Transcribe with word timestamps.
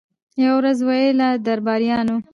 یوه 0.43 0.55
ورځ 0.59 0.77
ورته 0.81 0.85
ویله 0.99 1.29
درباریانو 1.47 2.17